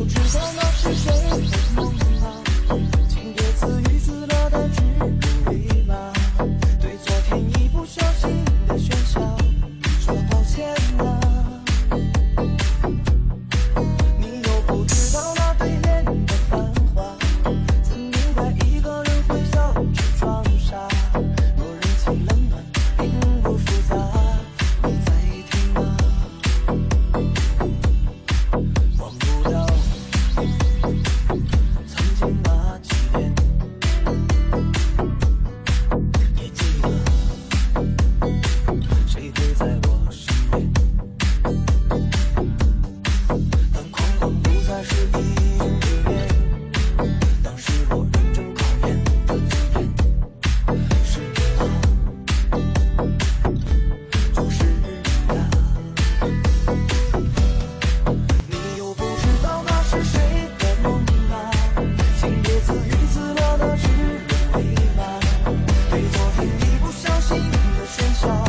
[0.00, 1.23] 不知道那是谁？
[62.66, 64.64] 自娱自乐的指鹿为
[64.96, 65.20] 马
[65.90, 68.43] 对昨天一不小心的喧嚣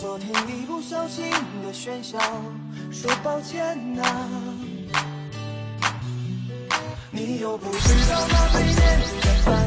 [0.00, 1.30] 昨天一不小心
[1.62, 2.18] 的喧嚣
[2.90, 4.02] 说抱歉呐。
[7.10, 8.76] 你又不知道那对面
[9.20, 9.59] 的饭